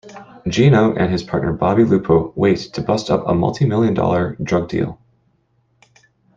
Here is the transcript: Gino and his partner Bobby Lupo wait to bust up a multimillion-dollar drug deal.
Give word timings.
Gino 0.47 0.95
and 0.95 1.11
his 1.11 1.21
partner 1.21 1.53
Bobby 1.53 1.83
Lupo 1.83 2.33
wait 2.35 2.57
to 2.73 2.81
bust 2.81 3.11
up 3.11 3.21
a 3.27 3.33
multimillion-dollar 3.33 4.37
drug 4.41 4.67
deal. 4.67 4.99